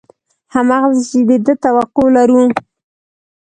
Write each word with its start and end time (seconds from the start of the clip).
همغسې 0.53 1.01
چې 1.09 1.19
د 1.29 1.31
دې 1.45 1.53
توقع 1.63 2.07
لرو 2.15 2.43